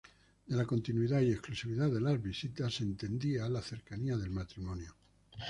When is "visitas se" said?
2.19-2.83